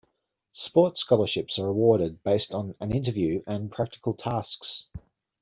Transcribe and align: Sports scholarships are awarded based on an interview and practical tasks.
Sports 0.55 1.01
scholarships 1.01 1.59
are 1.59 1.67
awarded 1.67 2.23
based 2.23 2.55
on 2.55 2.73
an 2.79 2.91
interview 2.91 3.43
and 3.45 3.71
practical 3.71 4.15
tasks. 4.15 4.87